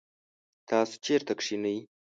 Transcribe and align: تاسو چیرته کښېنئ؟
تاسو 0.69 0.93
چیرته 1.05 1.33
کښېنئ؟ 1.39 1.77